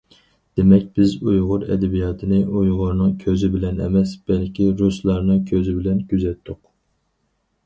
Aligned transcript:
دېمەك، 0.59 0.85
بىز 0.99 1.11
ئۇيغۇر 1.31 1.65
ئەدەبىياتىنى 1.75 2.39
ئۇيغۇرنىڭ 2.61 3.11
كۆزى 3.25 3.51
بىلەن 3.57 3.85
ئەمەس، 3.89 4.15
بەلكى 4.33 4.69
رۇسلارنىڭ 4.83 5.45
كۆزى 5.53 5.77
بىلەن 5.81 6.03
كۆزەتتۇق. 6.11 6.61